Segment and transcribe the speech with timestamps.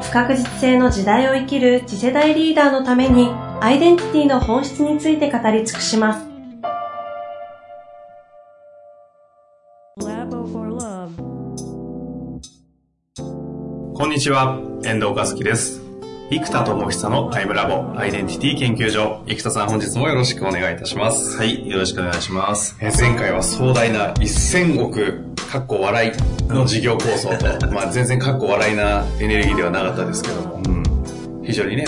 [0.00, 3.28] 不確実性の時代を生きる次世代リーダーのために
[3.60, 6.30] アイデンティティの本質について語り尽くします。
[13.94, 15.82] こんにちは、遠藤和樹です。
[16.30, 19.22] 生田智久のタイムラボアイデンティティ研究所。
[19.26, 21.36] 生田さん本日もよろしくお願いいたします。
[21.36, 22.78] はい、よろしくお願いします。
[22.80, 26.12] え前回は壮大な1000億、かっこ笑い
[26.46, 31.84] の事業構想と、 まあ全然かっこ笑いなエネルギーではなかったですけども、うん、非常にね、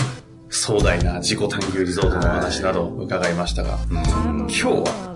[0.49, 5.15] 壮大な自己探求リゾートの話など伺いましたが、うん、今日は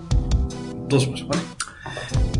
[0.88, 1.42] どうしましょうかね？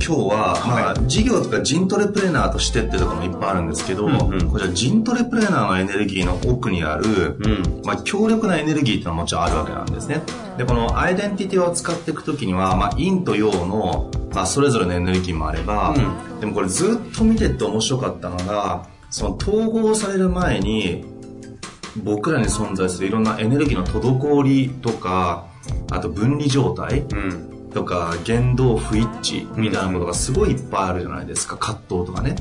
[0.09, 10.23] 今日は、まあ、事業とかジントレプレーナーとしてっていうところもいっぱいあるんですけど、うんうん、これはジントレプレーナーのエネルギーの奥にある、うん、まあ、強力なエネルギーっていうのはもちろんあるわけなんですね。
[10.57, 15.99] で、このアイデンティティを使っていくときには、まあ、陰と陽の、まあ、それぞれのエネルギーもあれば、う
[16.37, 21.05] ん、でもこれずっと見てて面白かったのが、その統合される前に、
[22.03, 25.49] 僕らに存在するいろんなエネルギーの滞りとか、
[25.91, 31.57] あと分離状態、うんとか言動不一致みたいなことがすごいいっぱいあるじゃないですか。
[31.57, 32.35] 葛藤とかね。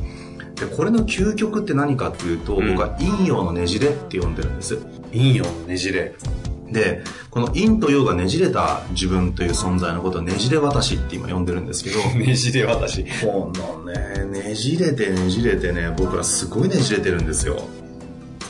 [0.56, 4.78] でこれの究極って何かっていうと、うん、僕は陰陽のねじれって呼んでるんです。
[5.12, 6.16] 陰陽のねじれ。
[6.72, 17.62] でこの陰と陽がねじれた自分という存在のことをねじれ私って今呼んでるんですけど ねじれ私このねねじれてねじれてね僕らすごいねじれてるんですよ。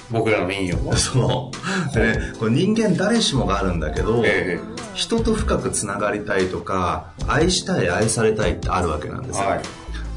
[0.09, 0.95] 僕らの陰陽も？
[0.95, 1.51] そ
[1.91, 1.93] う。
[1.93, 9.61] でねこれ人間誰しもがあるんだけど、ええ人と深くつながりたいとか愛したい愛されたいってあるわけなんですよ、はい、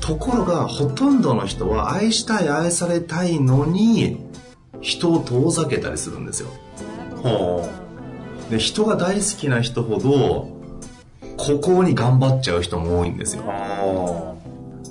[0.01, 4.25] ところがほとんどの人は愛したい愛されたいのに
[4.81, 6.49] 人を遠ざけたりするんですよ。
[8.49, 10.49] で人が大好きな人ほど
[11.37, 13.45] 孤高に頑張っちゃう人も多いんですよ。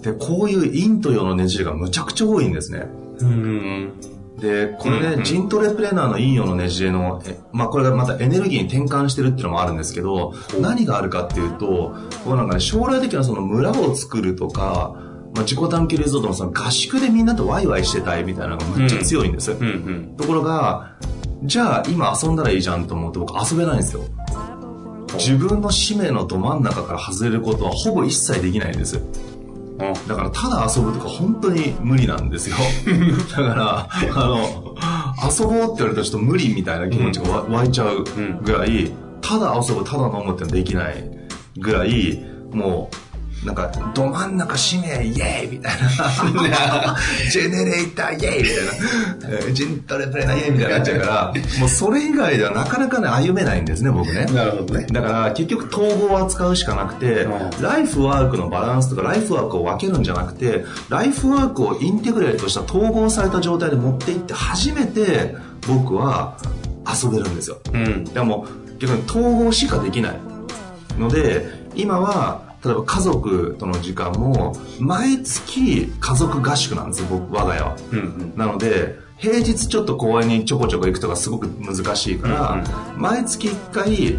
[0.04, 2.86] でこういう陰と陽のねじれがむちゃくちゃ多いんですね。
[3.22, 3.94] うん
[4.40, 14.96] で、これね、うんうん、ジントレプレーナーの陰陽のねじれの、まあこれがまたエネルギーに転換してるっていうのもあるんですけど、何があるかっていうと、こうなんかね、将来的なその村を作るとか、
[15.36, 19.52] まあ、自己探求リゾートのその合宿でみんなとワイワイしてたいみたいなのがむっちゃ強いんです。
[19.52, 19.68] うんうんう
[20.14, 20.96] ん、ところが、
[21.44, 24.04] じゃあ今遊んだらいいじゃんと思って僕遊べないんですよ。
[25.18, 29.02] 自分の使命のど真ん中から外れることはほぼ一切できないんです。
[30.08, 32.58] だからただ遊ぶとか本当に無理なんですよ。
[33.32, 34.76] だから、あの、
[35.30, 38.04] 遊ぼうって言われたらちょっと無理みたいな気持ちが湧いちゃう
[38.44, 38.92] ぐらい、
[39.22, 41.10] ただ遊ぶ、ただ飲むってできない
[41.58, 43.09] ぐらい、もう、
[43.46, 44.90] なんか、ど真ん中使命イ
[45.22, 46.98] エーイみたいな。
[47.32, 48.50] ジェネレーターイエーイみ
[49.30, 49.54] たいな。
[49.54, 54.26] ジントレプレーナーイエーイみたいになっちゃうから、もうそれ以外ではなかなかね、歩めないんですね、僕ね。
[54.26, 54.88] なるほどね。
[54.92, 57.28] だから結局統合を扱うしかなくて、
[57.62, 65.36] ライフワークのバランスとかライフワークを分けるんじゃなくて、ライフワークをインテグレートした統合された状態で持っていって初めて
[65.66, 66.36] 僕は
[66.86, 67.58] 遊べるんですよ。
[67.74, 68.04] うん。
[68.04, 68.48] でも
[68.80, 70.20] 逆に統合しかできない
[70.98, 84.18] ので、今は例えば家族との時間も毎月家族合宿なんですよ僕我が家は、うんうん、なので平日ちょっと公園にちょこちょこ行くとかすごく難しいから、うんうん、毎月1回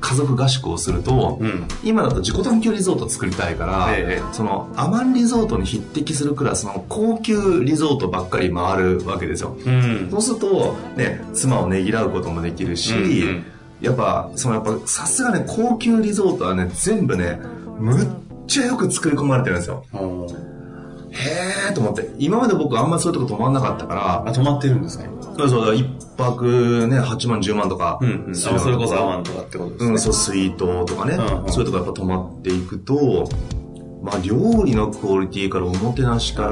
[0.00, 13.44] 家族合宿をすると、うん、今だと自己探求リゾート作りたいから、ええ、そのアマンリゾートに匹敵するクラスの高級リゾートばっかり回るわけですよ、うん、そうすると、ね、妻をねぎらうこともできるし、うんうん
[13.80, 17.40] やっぱ、そのやっぱ、さすがね、高級リゾートはね、全部ね、
[17.78, 18.06] むっ
[18.46, 19.84] ちゃよく作り込まれてるんですよ。
[21.10, 22.10] へえと思って。
[22.18, 24.24] 今まで僕あんまりそういうとこ泊まんなかったから。
[24.26, 25.08] あ、泊まってるんですね。
[25.38, 25.86] そうそう、一
[26.16, 27.98] 泊ね、8万、10万とか。
[28.00, 28.34] うんうん。
[28.34, 29.90] それこそ万とかってことですね。
[29.92, 31.14] うん、そう、スイートとかね。
[31.14, 33.28] うんうん、そういうとこやっぱ泊まっていくと、
[34.02, 36.48] まあ、料理のクオリティからおもてなしから、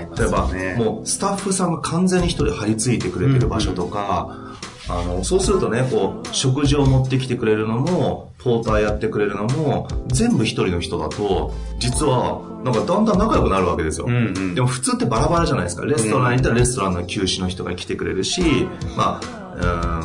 [0.00, 4.47] 違いますね、例えば、もうスタッフさんが完全に一人張り付いてくれてる場所とか、うんうん
[4.88, 14.06] あの、そうするとね、こう、食事を持ってきてくれるのも、ポーターやってくれるのも、全部一人の人だと、実は、なんかだんだん仲良くなるわけですよ。
[14.08, 15.84] うんうん、でも普通ってバラバラじゃないですか。
[15.84, 20.02] レストランに行ったらレストランの休止の人が来てくれるし、まあ、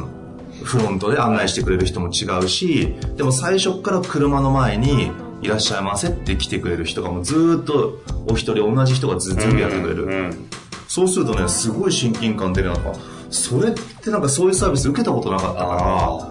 [0.60, 10.04] うん、フロントで案内してくれる人も違うし、でも最初から車の前に、いらっしゃいませって来てくれる人がもうずっとお一人同じ人がずっとやってくれる。
[10.06, 10.50] うんうん
[10.94, 12.94] そうするとね、すごい親近感出るなんか、
[13.34, 16.30] それってなんかそういうサービス受けたことなかったか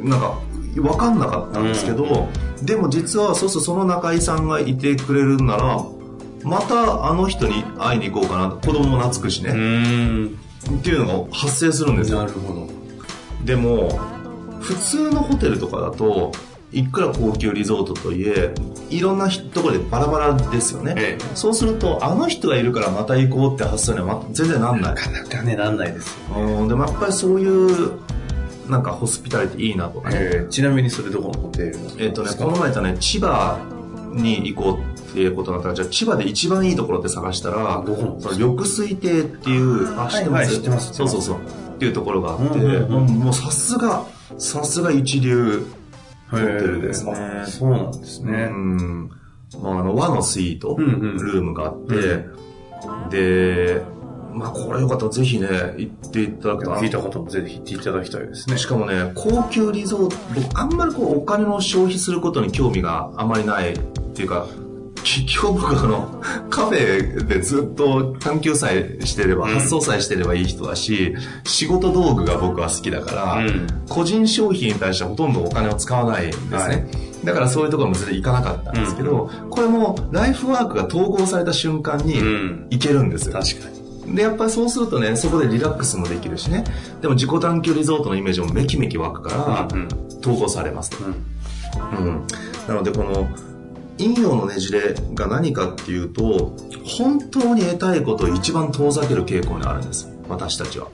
[0.00, 0.38] ら、なんか、
[0.74, 2.28] 分かんなかったんですけど、
[2.60, 5.84] うん、でも実はそうするとその中井さんがいてくれるんなら、
[6.42, 9.50] またあの人に会いに行こうかな子供も懐くしね。
[9.50, 9.54] っ
[10.82, 12.18] ていうのが発生するんですよ。
[12.18, 12.68] なるほど。
[13.44, 13.98] でも、
[14.60, 16.32] 普通のホテルとかだと、
[16.74, 18.52] いくら高級リゾートといえ
[18.90, 24.94] いろんなところでバラバラですよね、ええ、そうするとあの人がいるからまた行こうって発想には全然なんない。
[24.94, 27.98] なかなかねなんないですよ、ね、でもやっぱりそういう
[28.68, 33.58] なんかホスピタリティいいなとかね、えちなみにそれどこのホテルえっ、とねこの前言ったね千葉
[34.12, 35.68] に行こうっていうことになった。
[35.68, 40.94] らじゃあ千葉で一番いいところって探したらどこその緑水亭っていうあ知ってます、はい、知ってます。
[40.94, 41.36] そうそうそう。
[41.36, 44.06] っていうところがあって、もうさすが
[44.38, 45.66] さすが一流
[46.40, 46.94] ホテルで。
[46.94, 48.48] そうなんですね。
[48.50, 49.10] うん。
[49.62, 53.82] まあ、あの、和のスイート、ルームがあって、うん、で、
[54.32, 55.46] まあ、これよかったらぜひね、
[55.76, 56.80] 行っていただけたら。
[56.80, 58.58] 聞いた方もぜひ行っていただきたいですね。
[58.58, 63.78] しかもね、高級リゾート、僕あんまりこう、お金の消費することに興味があまりないっ
[64.14, 64.46] ていうか、
[65.04, 71.14] 結局僕あの、カフェでずっと探求さえしてれば、発想さえしてればいい人だし、
[71.44, 73.42] 仕事道具が僕は好きだから、
[73.88, 76.56] 個人消費に対してはほとんどお金を使わないんですね。
[76.56, 76.86] はい、
[77.22, 82.14] だからそういうところも全然行かなかったんですけど、これもライフワークが統合された瞬間に
[82.70, 83.34] 行けるんですよ。
[83.34, 83.68] 確か
[84.06, 84.16] に。
[84.16, 86.64] で、やっぱりそうするとね、そこでリラックスもできるしね。
[87.02, 89.68] でも自己探求リゾートのイメージもめきめき湧くから、
[90.20, 90.96] 統合されますと。
[91.04, 92.26] うん、うん。
[92.66, 93.28] なので、この、
[93.98, 100.10] 陰陽のねじれが何かっていうと本当に得たいことを一番遠ざける傾向にあるんです。
[100.28, 100.88] 私たちは。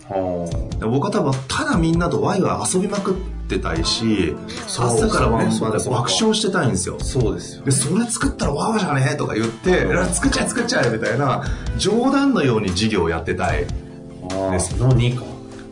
[0.80, 3.14] 僕は多分ただみんなとワイワイ遊びまくっ
[3.48, 4.34] てたいし
[4.66, 6.98] 朝から晩まで爆笑してたいんですよ。
[6.98, 11.44] そうですよ、でそれ作ったらワーじゃねえとか言って作っちゃえ作っちゃえみたいな
[11.78, 13.66] 冗談のように授業をやってたい
[14.50, 14.72] です。
[14.80, 15.22] 何か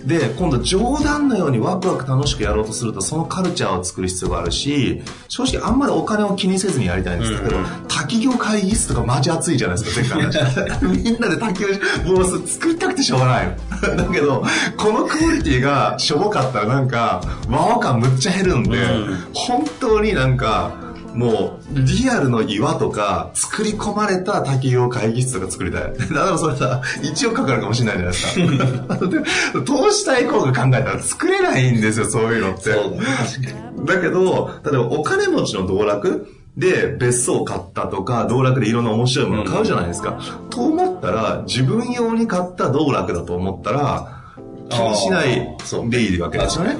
[0.04, 13.56] で、今度冗談のようにワクワク楽しくやろうとすると、そのカルチャーを作る必要があるし、正直あんまりお金を気にせずにやりたいんですけど、うんうん、滝行会議室とかマジ熱いじゃないですか、前回のみんなで滝行、もう作りたくてしょうがない
[13.96, 14.44] だけど、
[14.76, 20.87] このクオリティがしょぼかったらなんか、和和感むっちゃ減るんで、うん、本当になんか、
[21.18, 25.82] もう、リアルの岩とか、作り込まれた滝行会議室とか作りたい。
[25.98, 29.62] だからそれさ、1億かかるかもしれないじゃないですか。
[29.66, 32.70] 投資対効果考えたら作れないんですよ、そういうのって。
[32.70, 40.20] だだけど、例えばお金持ちの道楽で別荘を買ったとか、道楽でいろんな面白いものを買うじゃないですか。
[40.42, 44.22] うん、と思ったら、自分用に買った道楽だと思ったら、
[44.68, 45.56] 気にしない
[45.90, 46.76] でいいわけですよね。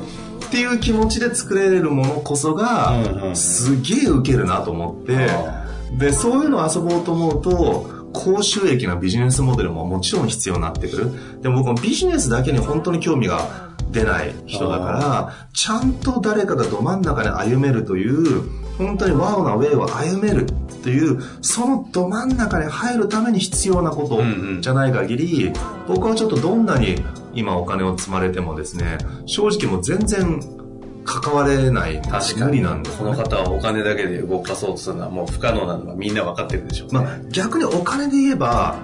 [0.49, 5.29] っていう気持ちで作れるものこそが、すげえ受けるなと思って、
[5.99, 11.43] で、そういうのを遊ぼうと思うと、高収益なビジネスモデルももちろん必要になってくる。
[11.43, 18.43] でも僕もビジネスだけに本当に興味が出ない人だから、ちゃんと誰かがど真ん中に歩めるという、
[18.79, 20.47] 本当にワオなウェイを歩める
[20.83, 24.23] という、そのど真ん中に入るために必要なこと
[24.61, 25.53] じゃない限り、
[25.87, 26.97] 僕はちょっとどんなに
[27.35, 30.41] 今お金を積まれてもですね、正直もう全然
[31.05, 32.03] 関われない。
[32.03, 32.61] 確かに。
[32.61, 38.77] なんで、ね、この方はお金だけで動かそうとするのはもう不可能なのはみんな分かってるでしょう、ね、まあ、逆にお金で言えば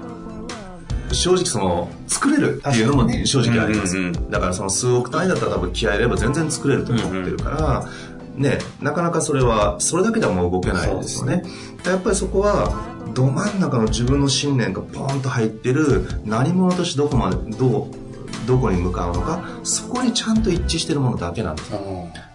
[1.12, 11.42] 正直その作れるっていうのも正直あります、うんうんうん、だからその数億単位だったら多分気合いれば全然作れると思ってるから、うんうん、ねなかなかそれはそれだけではもう動けないですよね。
[11.84, 12.72] やっぱりそこは
[13.14, 18.03] ど真ん中の自分の信念がポンと入ってる何者としてどこまでどう
[18.46, 21.72] どこに向かうのかそこにちゃんと一致してるものだけなんです。
[21.72, 21.80] よ、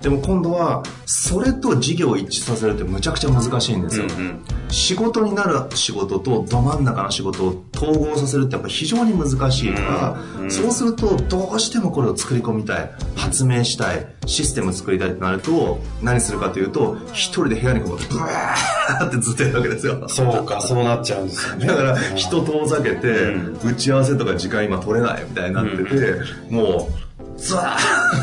[0.01, 10.43] でも今度はそれと事業を一致させるってむちゃくちゃ難しいんですよ、うんうん、仕事になる仕事とど真ん中の仕事を統合させるってやっぱ非常に難しいから、うん。
[10.43, 20.09] うん、そうするとどうしてもこれを作り込みたい発明したいシステム作りたいってなると何するかというと一人で部屋にこもってブワーってずっとやるわけですよ。
[20.09, 21.67] そうかそうなっちゃうんですよね。
[21.67, 27.09] だから人遠ざけて、打ち合わせとか時間今取れないみたいになってて、うん、もう
[27.39, 27.77] ザ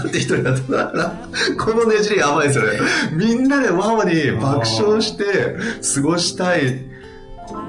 [0.04, 1.14] ーって一人だったから、
[1.58, 2.78] このねじりやばいですよね。
[3.12, 5.56] みんなでワワに爆笑して
[5.94, 6.95] 過ごしたい。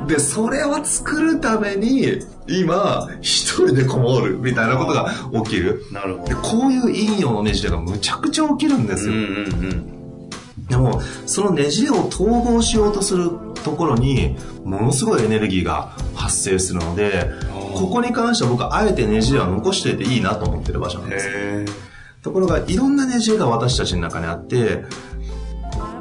[0.08, 5.12] で、それを作るために、今、一人でこもるみたいなことが
[5.44, 5.84] 起きる。
[5.92, 6.30] なるほど。
[6.30, 9.14] で、こういう陰陽のねじれがむちゃくちゃ起きるんですよ。
[9.14, 9.94] うんうんうん
[10.68, 13.32] でも、そのねじれを統合しようとする
[13.64, 14.36] ところに、
[14.66, 17.32] ものすごいエネルギーが発生するので、
[17.78, 21.30] ここに関しては僕はあえてねじれは残しておいていいなと思ってる場所なんです
[22.24, 24.84] ところがいろんなねじれが私たちの中にあって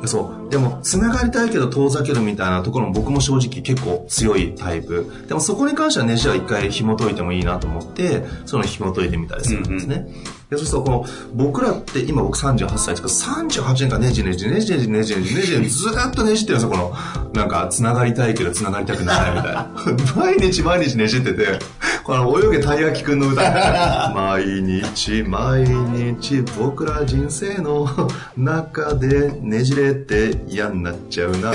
[0.07, 5.25] そうでも、繋がりたいけど遠ざけるみたいなところも僕も正直結構強いタイプ。
[5.29, 9.97] でもそこに関してはネジは一回紐解いてもいいなと思って、その紐解いてみたりするんですね。
[9.97, 16.95] うんうんそうするとこの、僕らって今僕38歳ですけど、38年間ネジネジネジネジネジネジネジネジずっとねじってるんですよ、この、
[17.33, 19.71] なんか、繋がりたいけど繋がりたくないみたいな。
[20.15, 21.59] 毎日毎日ねじってて、
[22.05, 23.43] この泳げたい焼きくんの歌。
[24.15, 27.89] 毎日毎日僕ら人生の
[28.39, 31.53] 中でねじれて嫌になっちゃうな。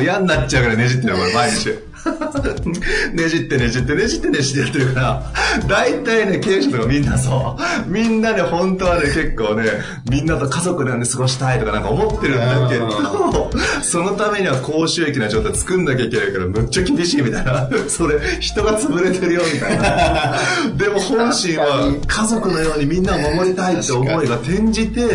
[0.00, 1.78] 嫌になっちゃうからねじってるの、これ毎日。
[3.14, 5.22] ねじってねじってねじってねじってやってるから、
[5.66, 7.56] 大体ね、経営者とかみんなそ
[7.86, 9.64] う、みんなね、本当はね、結構ね、
[10.10, 13.50] みんなと家族で過ごしたいとかなんか思ってるんだけど、
[13.82, 17.68] そのためには高収益な状態作んなきゃいけないから、むっちゃ厳しいみたいな。
[17.88, 20.38] それ、人が潰れてるよみたいな。
[20.76, 25.06] でも本心は家族のようにみんなを守りたいって思いが転じて、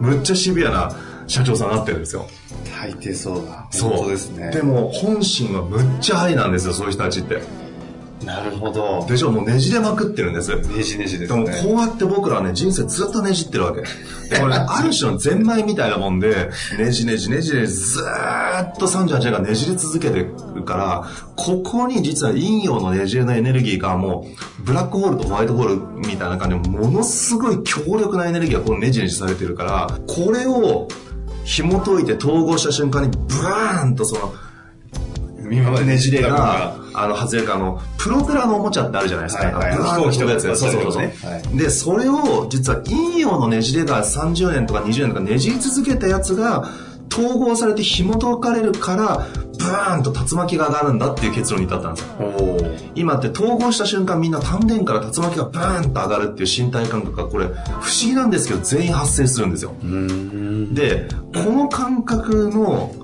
[0.00, 0.92] むっちゃシビアな
[1.26, 2.26] 社長さんになってるんですよ。
[2.86, 3.66] 大抵そうだ。
[3.70, 4.50] そうですね。
[4.50, 7.40] でも、本心はむっちゃ愛なんですよ、そういう人たちって。
[8.24, 9.04] なるほど。
[9.06, 10.54] でしょ、もうねじれまくってるんです。
[10.56, 13.82] ねじねじです、ね、でもこうやって僕らはね、人生ずっとねじってるわけ。
[13.82, 24.26] で、これ、 ある種のゼンマイみたいなもんで、ねじねじねじねじずーっと38年間ねじれ続けてるから、ここに実は陰陽のねじれのエネルギーがも
[24.60, 30.88] う、ブラックホールとホワイトホールみたいな感じで、ものすごい強力なエネルギーがこのねじねじされてるから、これを、
[31.46, 34.34] 紐解いて統合した瞬間にブーンとその
[35.50, 39.44] 今までねじれが、あの、外れか、あの、プロペラのおもちゃってあるじゃないですか。
[39.44, 41.56] はいはい、ブーンと飛ぶやつそうそうそう。
[41.56, 46.68] で、それを、実は陰陽のねじれが30年とか20年とかねじり続けたやつが、
[47.12, 49.26] 統合されて紐解かれるから、
[49.58, 52.10] ブーンと竜巻が上がるんだっていう結論に至ったんですよ。
[52.94, 59.72] 今って統合した瞬間みんな丹田から竜巻がブーンと上がるっていう身体感覚がこれ不思議なんですけど全員発生するんですよ。
[60.72, 62.94] で、この感覚の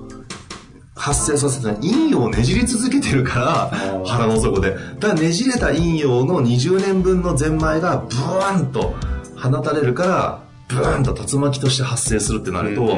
[0.95, 4.77] 発生させた陰陽をねじり続けてるから腹の底で。
[4.99, 8.93] だからねじれた陰陽の20年分のゼンマイがブーンと
[9.35, 10.42] 放たれるから
[10.73, 12.97] ブーンと竜巻として発生するってなると、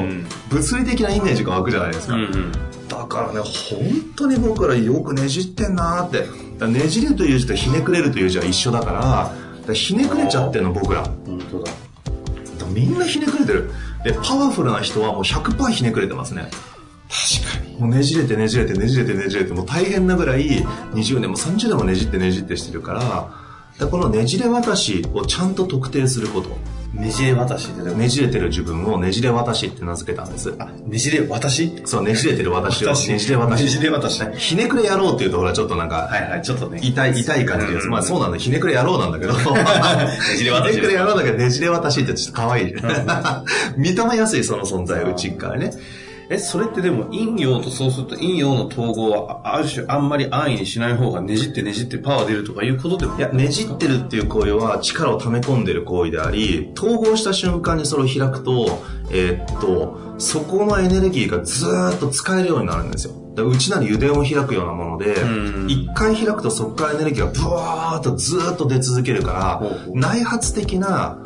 [0.50, 2.16] 物理的なイメージが湧くじゃないですか。
[2.88, 3.80] だからね、本
[4.16, 6.66] 当に僕らよくねじってんなーって。
[6.66, 9.00] ねじれという字とひねくれるという字は一緒だから、
[9.66, 11.04] からひねくれちゃってんの僕ら。
[11.04, 11.72] 本当だ。
[12.72, 13.70] みんなひねくれてる。
[14.04, 16.50] で、パワフルな人はもう100%ひねくれてますね。
[17.08, 17.76] 確かに。
[17.78, 23.45] もうねじれてねじれてねじれてねじれて、もう大変なぐらい20年も30年もねじってねじってしてるから、
[23.84, 26.48] このねじれ渡しをちゃんと特定すること。
[26.94, 30.54] ねじれ私ってねじれてる自分をねじれ私って名付けたんです。
[30.58, 33.62] あ、ねじれ私そう、ねじれてる私をねじれ私。
[33.64, 34.24] ねじれ私。
[34.38, 36.80] ひねくれ野郎っていうとほらちょっとなんか、はいはい、ちょっとね。
[36.82, 37.88] 痛い、痛い感じです。
[37.88, 39.34] まあそうなんだ、ひねくれ野郎なんだけど。
[39.36, 39.40] ね
[40.38, 40.76] じれ私。
[40.76, 42.74] ひねくれ野郎だけどねじれ私ってちょっと可愛い。
[43.76, 45.72] 認めやすいその存在、うちっからね。
[46.28, 53.16] え、それってでも陰陽とそうすると陰陽の統合はある種あんまり安易にしない方がねじってねじってパワー出るとかいうことでも？
[53.16, 63.14] いや、ねじってるっていう行為は力を溜め込んでる行為であり、統合した瞬間にそれを開くと、えー、っと、そこのエネルギーがずっと使えるようになるんですよ。
[63.36, 65.14] うちなり油田を開くようなもので、
[65.68, 71.18] 一回開くとそこからエネルギーがブワーッとずっと出続けるから、内発的な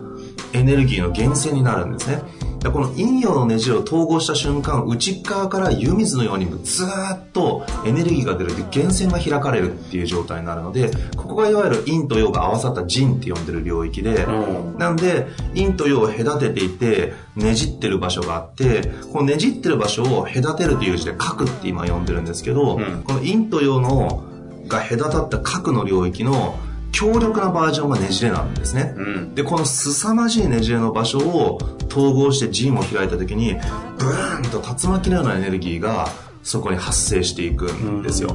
[0.52, 2.20] エネルギーの源泉になるんですね。
[2.68, 24.24] この陰陽のねじを統合した瞬間、内側から湯水のようにずっとエネルギーが出るで源泉が開かれるっていう状態になるので、ここがいわゆる陰と陽が合わさった腎って呼んでる領域で、うん、なんで陰と陽を隔てていて、ねじってる場所があって、このねじってる場所を隔てるという字で核って今呼んでるんですけど、うん、この陰と陽の
[24.68, 26.58] が隔たった核の領域の
[26.92, 36.08] 強力なバージョンがねじれなんですね、うん、でこの凄まじいねじれの場所を統合して陣を開いた時にブーンと竜巻のようなエネルギーが
[36.42, 38.34] そこに発生していくんですよ、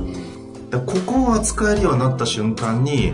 [0.69, 3.13] でここを扱えるようになった瞬間に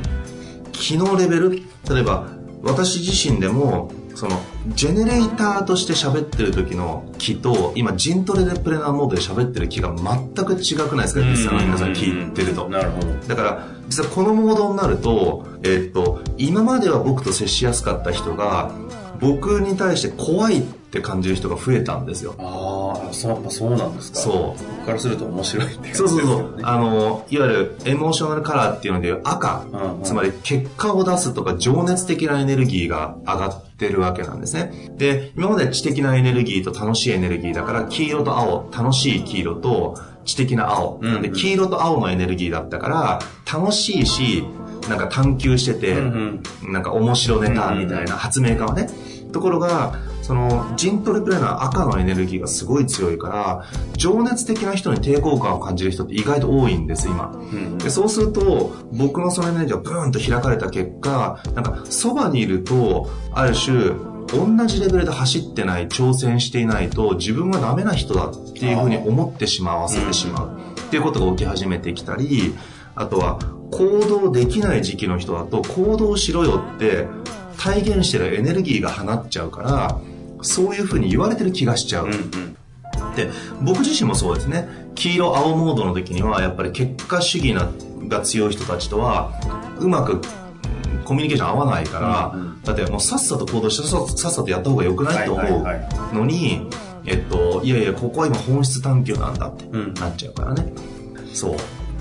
[0.73, 2.27] 機能レベル例えば
[2.61, 3.91] 私自身でも
[4.21, 11.25] そのジェネレーターとして喋ってる時の気と今ジントレでプレナーモードで喋ってる気が全く違くないですか？
[11.27, 12.69] 実際の皆さん聞いてると。
[12.69, 13.07] なるほど。
[13.27, 18.71] だから実はこのモードになると,、えー、っと今までは僕と接しやすかった人が
[19.19, 22.35] 僕に対して怖いって感じる人が増えたんですよ。
[22.37, 24.19] ああ、そう、そうなんですか。
[24.19, 24.63] そう。
[24.77, 26.59] 僕からすると面白いってそうそうそう。
[26.63, 34.91] あの、いわゆるエモーショナルカラーっていうので赤、うんうん、つまり結果を出すとか情熱的なエネルギーが上がってるわけなんですね。
[34.97, 40.99] で、今まで知的なエネルギーと楽しいエネルギーだから、黄色と青、楽しい黄色と知的な青。
[41.01, 43.19] うんうん、で、黄色と青のエネルギーだったから、
[43.51, 44.43] 楽しいし、
[44.89, 48.89] なんか探求してて、うんうん、なんか面白ネタみたいな発明家はね。
[49.31, 53.65] ところが、その、ジントレプレーナー赤のエネルギーがすごい強いから、
[53.97, 57.31] 情熱的な人に抵抗感を感じる人って意外と多いんです、今。
[57.33, 63.91] うん、でそうすると、僕のそのエネルギーがブーンと開かれた結果、なんか、そばにいると、ある種、
[64.27, 70.57] 同じレベルで走ってない、挑戦していないと、自分はダメな人だっていうふうに思ってしまわせてしまう。
[70.79, 72.53] っていうことが起き始めてきたり、
[72.95, 73.39] あとは、
[73.71, 77.07] 行動できない時期の人だと、行動しろよって、
[77.57, 79.99] 体現してるエネルギーが放っちゃうから、
[80.41, 82.07] そういうふうに言われてる気がしちゃう。
[82.07, 82.57] うんうん
[83.15, 83.29] で、
[83.61, 84.69] 僕自身もそうですね。
[84.95, 87.69] 黄色青モードの時には、やっぱり結果主義な
[88.07, 89.33] が強い人たちとは、
[89.79, 90.21] うまく
[91.03, 93.97] コミュニケーション合わないから、うんうん、だってもうさっさと行動してさ
[94.29, 96.67] っさとやった方が良くないと思うのに、
[97.05, 99.65] えっと、いやいや、ここは今本質探求なんだって
[99.99, 100.71] なっちゃうからね。
[101.17, 101.55] うん、そう。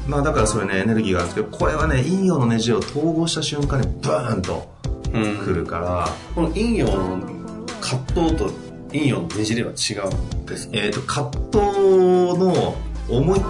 [0.07, 4.69] まあだからそれね、エネルギーがあるんですけど、これはね、陰陽のねじを統合した瞬間にバーンと
[5.13, 7.40] 来るから、うん、この陰陽の
[7.81, 8.51] 葛藤と
[8.93, 12.77] 陰陽のねじれは違うんですかえっ、ー、と、葛藤の
[13.09, 13.41] 思い、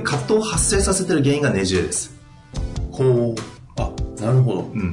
[0.00, 2.14] 葛藤を発生させてる原因がねじれです。
[2.92, 3.34] ほう。
[3.76, 3.90] あ、
[4.20, 4.60] なるほど。
[4.62, 4.92] うん。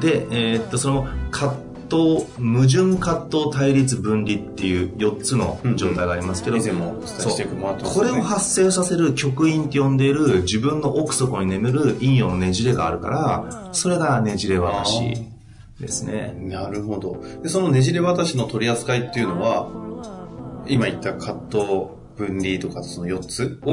[0.00, 1.56] で、えー、っと、その葛
[1.90, 15.27] 藤、矛盾葛藤対立分離っていう4つの状態がありますけど、うん、以前もお伝えしていくも、ね、これを発生させる極因って呼んでいる自分の奥底に眠る陰陽のねじれがあるから、それがねじれ渡し
[15.80, 16.34] ですね。
[16.40, 17.22] なるほど。
[17.42, 19.70] で、そのねじれ渡しの取り扱いっていうのは、
[20.66, 21.64] 今言った葛藤、
[22.16, 23.70] 分離とかその4つを、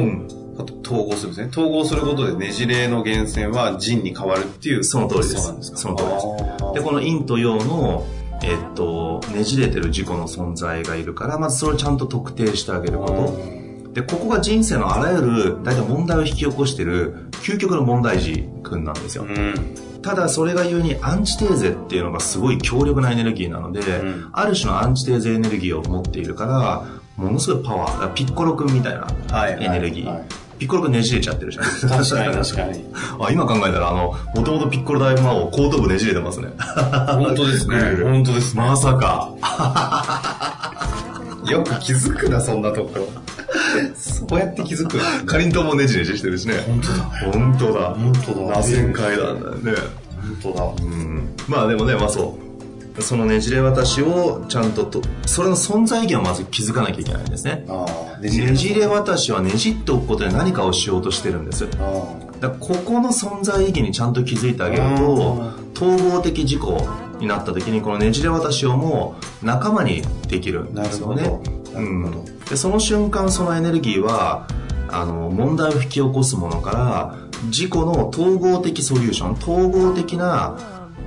[0.83, 1.47] 統合するんですね。
[1.49, 4.83] 統合することでねじれの源泉は人に変わるっていう。
[4.83, 5.35] その通りです。
[5.35, 5.77] そうなんですか？
[5.77, 6.73] その通りです。
[6.75, 8.05] で、この陰と陽の、
[8.43, 13.91] えっと、ねじれてる自己の存在がいるから、まずそれをちゃんと特定してあげること。
[13.93, 19.23] で、ここが人生のあらゆる、大体問題を引き起こしてる、究極の問題児くんなんですよ。
[19.23, 19.55] うん
[20.05, 26.85] ただそれが言うにアンチテーゼっていうのがすごい強力なエネルギーなので、うん、ある種のアンチテーゼエネルギーを持っているから、
[27.17, 29.07] ものすごいパワー、ピッコロ君みたいな
[29.49, 30.05] エネルギー。
[30.05, 31.65] はいはいはいピッコロ君ねじれちゃってるじゃん。
[31.65, 32.85] 確かに確かに。
[33.19, 36.47] あ今考えたら、あの、もともとピッコロ大魔王、後頭部ねじれてますね。
[37.11, 37.77] 本当ですね。
[38.01, 38.63] 本当です、ね。
[38.63, 39.33] まさか。
[41.51, 43.07] よく気づくな、そんなところ。
[43.95, 44.99] そうやって気づく。
[45.25, 46.55] かりんとうもねじねじしてるしね。
[46.67, 47.03] 本当だ。
[47.31, 47.81] 本当だ。
[47.93, 48.53] 本当だ。
[48.55, 49.71] 螺旋階段だよね。
[50.41, 50.83] 本当だ。
[50.83, 51.35] うん。
[51.47, 52.45] まあでもね、まあそう。
[53.01, 57.65] そのねじれ渡しをちゃんとと、それの存在意義をまず気づかなきゃいけないんですね。
[58.21, 61.67] ねじれ渡しはねじっておくことで何かをしようとしてるんです。
[62.39, 66.81] だここの存在意義にちゃんと気づいてあげると、統合的事故
[67.19, 71.29] になった時にこのねじれ渡しをもう仲間にできるんですよね。
[71.75, 74.47] うん、でその瞬間そのエネルギーは
[74.87, 80.57] あの問題を引き起こすものから自己の統合的ソリューション統合的な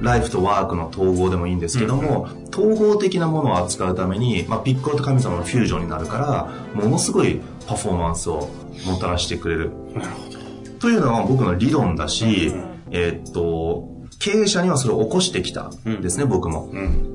[0.01, 8.49] ライフとワークの統合でもいいんですけども、うん、統合的なものを扱うために、まあ、ピッコロと神様のフュージョンになるからものすごいパフォーマンスを
[8.87, 9.73] もたらしてくれる。
[9.95, 10.39] なるほど。
[10.79, 13.89] というのが僕の理論だし、うん、えー、っと
[14.21, 16.73] 経営者にはそれを起こしてきたんですね、うん、僕も、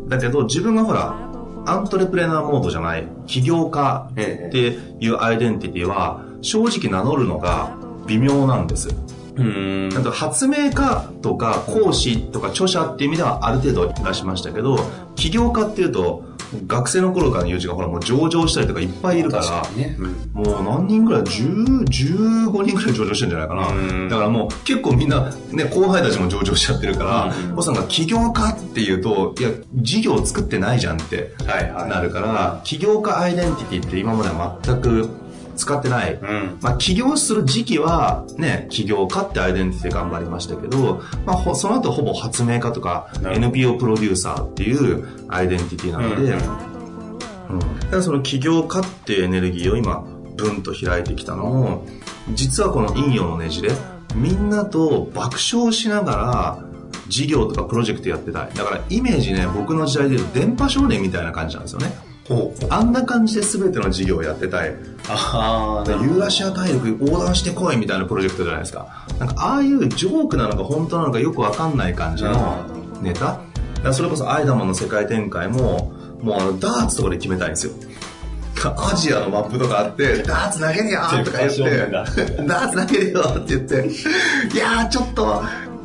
[0.08, 1.33] だけど自分がほら
[1.66, 8.90] アントレプレナーモードじゃない、起業家っていうアイデンティティは、正直名乗るのが微妙なんです。
[9.36, 14.78] うんあと発明家とか講師とか著者っていう意味ではある程度出しましたけど、
[15.16, 16.24] 起業家っていうと、
[16.68, 20.08] 学生の頃からの友人がほらもう上場したりとかいっぱいいるから、ねう
[20.42, 24.10] ん、もう何人ぐらい、10、15人ぐらい上場してるんじゃないかな。
[24.10, 31.34] だからもう結構みんな、ね、後輩たちも上場しちゃってるから、おさんが起業家っていうと、いや、事業を作ってないじゃんって
[31.88, 35.23] なるから、はいはい、起業家アイデンティティって今までは全く
[35.56, 36.16] 使ってない。
[36.16, 46.34] うん、まあ、起業する時期は、ね、起業家ってアイデンティティ頑張りましたけど、まあ、その後ほぼ発明家とか、NPO プロデューサーっていうアイデンティティなので、
[47.50, 50.04] うん、うん、だからその起業家っていうエネルギーを今、
[50.36, 51.88] ブンと開いてきたのも、
[52.34, 53.72] 実はこの陰陽のねじれ、
[54.16, 56.74] みんなと爆笑しながら、
[57.08, 58.54] 事業とかプロジェクトやってたい。
[58.54, 61.94] だからイメージね、僕の時代で言うと電波少年みたいな感じなんですよね。
[62.70, 64.74] あんな感じで全ての事業をやってたい。
[65.10, 69.06] ああ、ユーラシア大陸横断してこいみたいなプロジェクトじゃないですか。
[69.20, 72.66] なんかああいうジョークなのか本当なのかよくわかんない感じの
[73.02, 73.42] ネタ。
[73.92, 77.74] それこそアイダマンの世界展開も、もうあのダーツとかで決めたいんですよ。
[78.78, 81.64] アジアのマップとかあって、ダーツ投げるよとか言って、
[82.48, 83.88] ダーツ投げるよって言って、
[84.56, 85.44] いやーちょっと、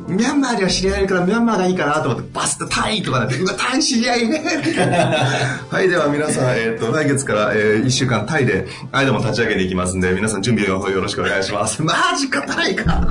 [0.09, 4.41] ミャンマーには知り合いいるからミャンマーがいいかなと思って、バスってタイとかなって、うわ、タイ知り合いね
[5.69, 11.81] はい、では皆さん、えっ、ー、と、来月から、えー、1週間タイで、アイドも立ち上げていきますんで、皆さん準備のよろしくお願いします。
[11.83, 13.07] マジか、タイか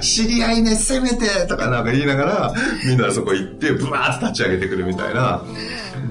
[0.00, 5.42] 知り合いね、せめてとかなんか言いながら、みんなそこ行って、ブワーって立ち上げてくるみたいな。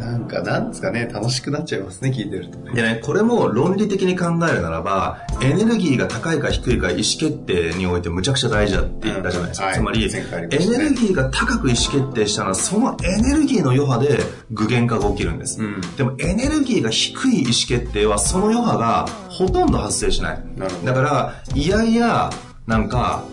[0.07, 2.73] なんか、なんですかね、楽しくなっちゃいますね、聞いてると、ね。
[2.73, 9.65] でね、これも論理的に考えるならば、エネルギーが高いか低いか意思決定においてむちゃくちゃ大事だって言ったじゃないですか。
[9.67, 14.19] うんはい、つまり、ね、エネルギーが高く意思決定したら、そのエネルギーの余波で
[14.51, 15.61] 具現化が起きるんです。
[15.61, 20.43] うん、でも、エネルギーが低い意思決定は、その余波がほとんど発生しない。
[20.85, 22.29] だから、いやいや、
[22.65, 23.23] なんか、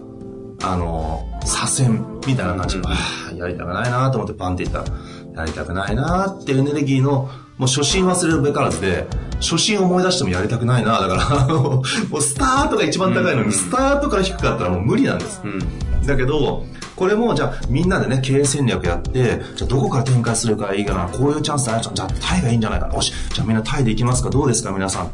[0.62, 2.88] あの、左遷みたいな感じで、
[3.32, 4.98] うん、やりたくないなと思ってパンって言ったら、
[5.34, 9.06] やりたくないなってエネルギーの、もう初心忘れるべからずで、
[9.40, 15.40] 初心思い出してもやりたくないなだからもうスタートが一番高いのに、スタートから低かったらもう無理なんです。
[15.44, 16.64] うん、だけど、
[16.96, 22.94] これもじゃあみんなでね、経営戦略やって、じゃあどこから展開するかいいかな、こういうチャンスあるじゃあタイがいいんじゃないかな。
[22.94, 25.10] よし、じゃあみんなタイで行きますかどうですか皆さん。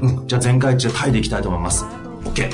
[0.00, 1.84] うん、じゃあ前回中タイで行きたいと思います。
[2.24, 2.50] OK。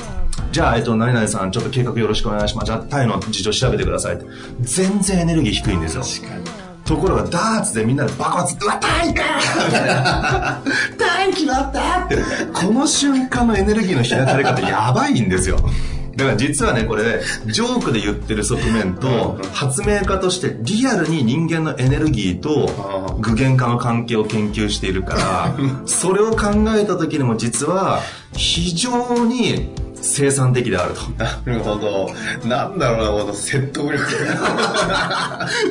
[0.51, 2.67] じゃあ、えっと、何々さん、ちょっと計画よろしくお願いします。
[2.67, 4.19] じゃあ、タイの事情調べてください。
[4.61, 6.03] 全然エネルギー低いんですよ。
[6.03, 6.54] 確かに。
[6.85, 9.25] ところがダーツでみんなで爆発うわタイか
[10.99, 12.17] タイ決まったって
[12.53, 15.59] この瞬間のエネルギーの開かれ方やばいんですよ。
[16.17, 28.01] だから実はねこれジョークで言ってる側面と発明家としてリアルに人間のエネルギーと具現化の関係を研究しているからそれを考えた時にも実は
[28.33, 29.71] 非常に
[30.05, 31.01] 生産的であると。
[31.23, 32.11] なるほど。
[32.47, 34.05] なんだろうな、この説得力。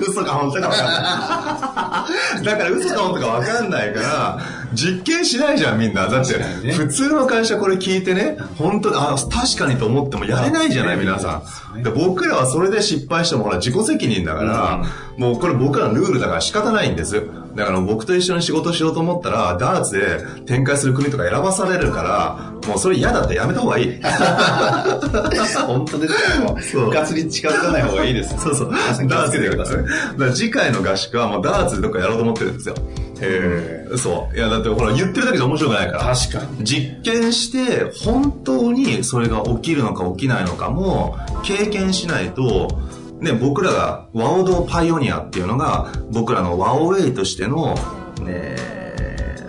[0.01, 2.43] 嘘か本当か分かんない。
[2.43, 4.39] だから嘘か本当か分かんないから、
[4.73, 6.07] 実験しないじゃんみんな。
[6.07, 6.33] だって、
[6.73, 11.43] 普通の会社これ聞いてね、本当あ、確かにと思ってもやれないじゃない皆さ
[11.75, 11.83] ん。
[11.83, 14.83] で僕らはそれで失敗してもほら自己責任だから、
[15.17, 17.23] もうこれ僕らのルールだから仕方ないんです。
[17.55, 23.99] だから僕と一緒に仕事しようと思ったら、ダーツで展開する国とか選ばされるから、もうそれ嫌だってやめた方がいい。
[25.67, 26.57] 本当ですよ。
[26.61, 26.89] そう。
[26.89, 28.35] ガツに近づかない方がいいです。
[28.37, 28.71] そうそう。
[28.71, 29.77] ダーツでください。
[29.77, 29.89] だか
[30.25, 32.75] ら次回の合宿はもうダーツでどっかやろうと思ってるんですよ。
[33.21, 33.97] へえ。
[33.97, 34.37] そう。
[34.37, 36.15] いや、だってほら、言ってるだけじゃ面白くないから。
[36.15, 36.63] 確かに。
[36.63, 42.69] 実験して、本当にそれが起きるのか起きないのかも、経験しないと、
[43.19, 47.75] ね、僕らがワオドパイオニアっていうのが、僕らのワオウェイとしての、
[48.21, 48.55] ね、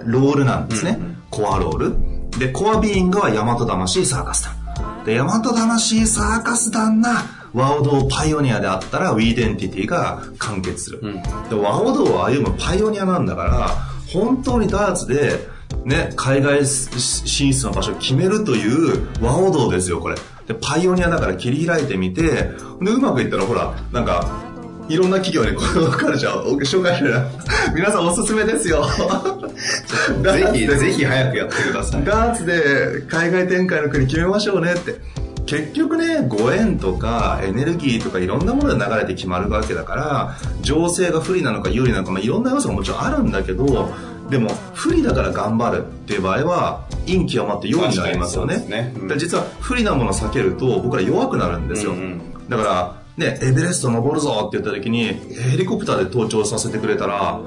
[0.04, 0.96] ロールなんですね。
[0.98, 2.13] うんうん、コアロール。
[2.38, 5.04] で、コアビーイングはヤマト魂サーカス団。
[5.04, 11.00] で、ヤマト魂サーカス団な、ワオドパイオニアであったら、ウィーデンティティが完結する。
[11.02, 13.70] うん、で、ワオドを歩むパイオニアなんだから、
[14.12, 15.48] 本当にダーツで、
[15.84, 20.16] ね、海外進出の場所を決めるというワオドですよ、これ。
[20.48, 22.56] で、パイオニアだから切り開いてみて、で、
[22.90, 24.42] うまくいったらほら、なんか、
[24.88, 27.14] いろんな企業にこのカルチャーを紹介してる。
[27.74, 28.84] 皆さんおすすめですよ。
[30.22, 32.04] ぜひ、ぜひ早くやってください。
[32.04, 34.96] ダーツで海外展開の国決めましょうねって。
[35.46, 43.90] 結局ね、ご縁とかエネルギーとかいろんなもので流れて決まるわけだから、情勢が不利なのか有利なのか、まあ、いろんな要素がもちろんあるんだけど、
[44.30, 48.64] でも不利だから頑張るっていう場合は陰極まって陽になりますよね。
[48.68, 55.12] ね、うん、実は不利なものを避けると僕ら弱くなるんですよ、うんうん、だからねエベレスト登るぞって言った時に
[55.50, 57.38] ヘリコプターで登頂させてくれたら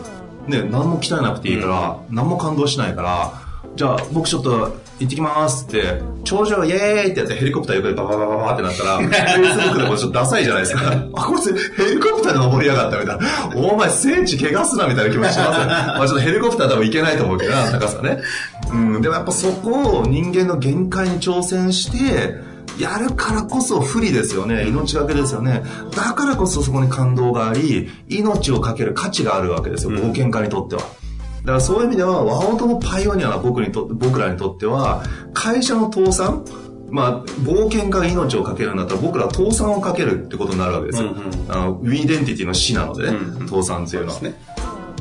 [0.47, 3.33] ね何も鍛えなくていいから、うん、何も感動しないから
[3.75, 6.77] じゃあ僕ちょっと行ってきますって、頂上イエー
[7.09, 10.91] イってやってヘリコプター横でバババババってなったら、フェイスブックでもちょっとダサいじゃないですか。
[11.13, 13.27] あ、こいつヘリコプターで登りやがったみたいな。
[13.55, 15.67] お前戦地怪我すなみたいな気持ちしますよ。
[15.67, 18.19] まあちょっとヘリコプター多分行けないと思うけどな、高さね。
[18.71, 22.33] うん、でもやっぱそこを人間の限界に挑戦して、
[22.79, 24.67] やるからこそ不利ですよね。
[24.67, 25.63] 命がけですよね。
[25.95, 29.91] だからこそそこに感動があり、命をかける価値があるわけですよ。
[29.91, 30.81] 冒険家にとっては。
[30.81, 36.43] だからそういう意味では、和音のパイオニアな僕にと僕らにとっては、会社の倒産、
[36.89, 41.09] まあ、冒険家が命をかけるんだったら僕らは倒産をかけるってことになるわけですよ。
[41.09, 44.19] うんうん、あのウィーデンティティの死なのでね、うんうん、倒産っていうのは。
[44.21, 44.35] ね、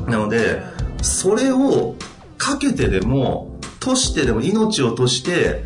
[0.07, 0.61] なので、
[1.01, 1.95] それを
[2.37, 5.63] かけてでも、としてでも命をとして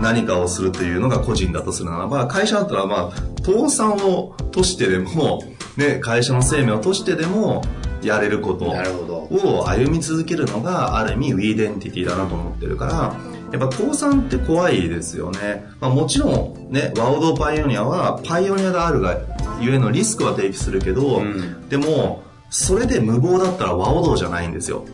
[0.00, 5.42] 何かをするというのが個人だとするならば、会社だったらまあ、倒産をとしてでも、
[5.76, 7.62] ね、会社の生命をとしてでも、
[8.02, 13.16] やれることを歩み続けるのがある意味ウィーデンティティだなと思ってるから
[13.50, 19.18] やっぱ倒産って怖いですよね、まあ、もちろんねワオドパイオニアはパイオニアであるが
[19.60, 24.84] ゆえのリスクは提起するけど、うん、でもそれで無謀だったらワオドじゃないんですよ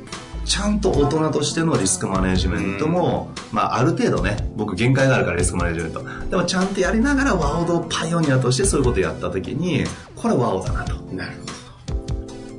[0.50, 6.02] ちゃんと大人としてのリスクマネジメントも、うん、まあある程度ね、僕限界があるからリスクマネジメント。
[6.28, 9.84] でもちゃんとやりながらワオドパイオニアとしてそういうことをやった時に、
[10.16, 10.94] これワオだなと。
[11.14, 11.46] なるほ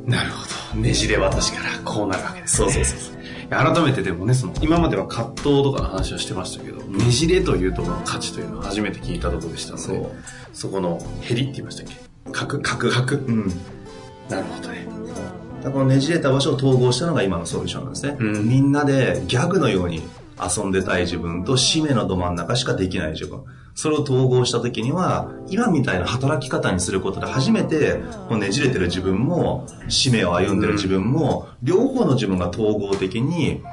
[0.05, 0.09] ど。
[0.09, 0.37] なるほ
[0.73, 0.79] ど。
[0.79, 2.71] ねじれ私からこうなるわけですね。
[2.71, 3.19] そうそうそう。
[3.49, 10.11] 改めてでもね、その、今までは葛藤とかの話をしてましたけど、ねじれというところの価値というのは初めて聞いたところでしたので、そ
[10.53, 12.31] そこの減りって言いましたっけ？
[12.31, 13.17] 角、角、角。
[13.17, 13.47] うん。
[14.29, 14.87] なるほどね。
[15.69, 18.17] このねじれた場所を統合したのが今のソリューションなんですね。
[18.19, 20.01] うん、みんなでギャグのように
[20.41, 23.43] 遊んでたい自分と使命のど真ん中しかできない自分。
[23.73, 33.63] それを統合した時には、今みたいな働き方にすることで初めて、こねじれてる自分も、使命を歩んでる自分も、両方の自分が統合的に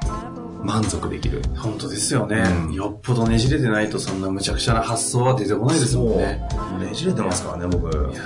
[0.63, 1.41] 満足できる。
[1.57, 6.47] 本当ですよね、うん、よっぽどねじれてないとそんな無茶苦茶な発想は出てこないですもんね。
[6.79, 7.89] ねじれてますからね、僕。
[7.89, 8.21] いや、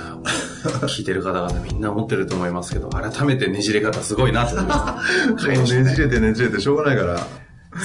[0.64, 5.46] 聞いてる方々みんな思ってると思いますけど、改めてねじれ方すごいなと思います。
[5.48, 7.20] ねじれてねじれてしょうがないから。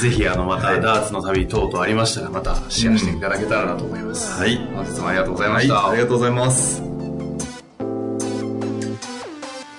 [0.02, 4.40] ぜひ、あの、また、ダーツの旅等々ありましたら、またシェアしていただけたらなと思います。
[4.40, 4.58] はい。
[4.72, 5.92] 本日もありがとうございました、はい。
[5.94, 6.99] ありがとうございます。